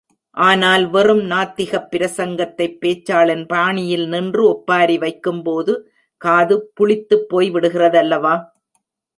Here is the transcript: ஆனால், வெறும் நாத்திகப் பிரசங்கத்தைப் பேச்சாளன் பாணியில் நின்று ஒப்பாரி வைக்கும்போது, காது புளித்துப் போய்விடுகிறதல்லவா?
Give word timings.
ஆனால், 0.37 0.89
வெறும் 0.89 1.23
நாத்திகப் 1.31 1.89
பிரசங்கத்தைப் 1.91 2.77
பேச்சாளன் 2.81 3.45
பாணியில் 3.47 4.07
நின்று 4.07 4.47
ஒப்பாரி 4.47 4.97
வைக்கும்போது, 4.97 5.75
காது 6.21 6.71
புளித்துப் 6.73 7.27
போய்விடுகிறதல்லவா? 7.29 8.35